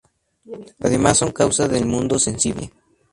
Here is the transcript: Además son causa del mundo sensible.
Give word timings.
Además 0.79 1.19
son 1.19 1.31
causa 1.31 1.67
del 1.67 1.85
mundo 1.85 2.17
sensible. 2.17 2.73